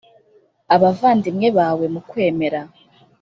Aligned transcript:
abavandimwe 0.75 1.47
bawe 1.57 1.85
mu 1.93 2.01
kwemera». 2.09 2.59